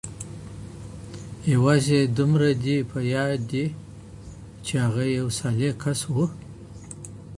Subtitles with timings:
[1.53, 3.65] يوازي دومره دې په ياد دي،
[4.65, 6.25] چي هغه يو صالح کس وو؟